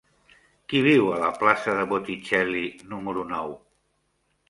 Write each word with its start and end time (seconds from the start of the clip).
Qui 0.73 0.81
viu 0.87 1.11
a 1.11 1.19
la 1.25 1.29
plaça 1.45 1.77
de 1.81 1.85
Botticelli 1.93 2.67
número 2.97 3.31
nou? 3.37 3.57